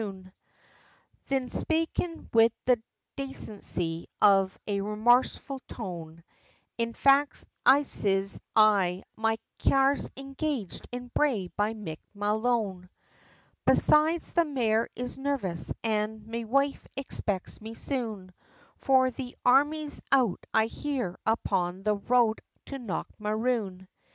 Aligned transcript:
Thin 1.27 1.51
spakin' 1.51 2.27
wid 2.33 2.51
the 2.65 2.81
dacency, 3.15 4.07
of 4.19 4.57
a 4.65 4.81
remorseful 4.81 5.59
tone, 5.67 6.23
"In 6.79 6.93
fact," 6.95 7.45
siz 7.83 8.41
I, 8.55 9.03
"me 9.15 9.37
car's 9.63 10.09
engaged, 10.17 10.87
in 10.91 11.09
Bray, 11.13 11.49
by 11.49 11.75
Mick 11.75 11.99
Malone; 12.15 12.89
Besides 13.63 14.33
the 14.33 14.43
mare 14.45 14.89
is 14.95 15.19
nervous, 15.19 15.71
an' 15.83 16.25
me 16.25 16.45
wife 16.45 16.87
expects 16.97 17.61
me 17.61 17.75
soon, 17.75 18.33
For 18.77 19.11
the 19.11 19.37
army's 19.45 20.01
out, 20.11 20.43
I 20.51 20.65
hear, 20.65 21.15
upon 21.27 21.83
the 21.83 21.97
road 21.97 22.41
to 22.65 22.79
Knockmaroon!" 22.79 23.87